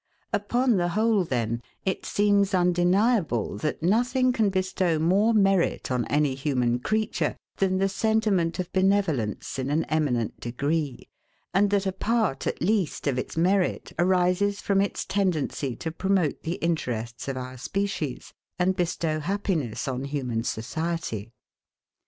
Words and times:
Upon 0.33 0.77
the 0.77 0.87
whole, 0.97 1.23
then, 1.23 1.61
it 1.85 2.07
seems 2.07 2.55
undeniable, 2.55 3.55
THAT 3.59 3.83
nothing 3.83 4.31
can 4.33 4.49
bestow 4.49 4.97
more 4.97 5.31
merit 5.31 5.91
on 5.91 6.05
any 6.05 6.33
human 6.33 6.79
creature 6.79 7.37
than 7.57 7.77
the 7.77 7.87
sentiment 7.87 8.57
of 8.57 8.73
benevolence 8.73 9.59
in 9.59 9.69
an 9.69 9.83
eminent 9.83 10.39
degree; 10.39 11.07
and 11.53 11.69
THAT 11.69 11.85
a 11.85 11.91
PART, 11.91 12.47
at 12.47 12.63
least, 12.63 13.05
of 13.05 13.19
its 13.19 13.37
merit 13.37 13.93
arises 13.99 14.59
from 14.59 14.81
its 14.81 15.05
tendency 15.05 15.75
to 15.75 15.91
promote 15.91 16.41
the 16.41 16.55
interests 16.55 17.27
of 17.27 17.37
our 17.37 17.55
species, 17.55 18.33
and 18.57 18.75
bestow 18.75 19.19
happiness 19.19 19.87
on 19.87 20.05
human 20.05 20.43
society. 20.43 21.31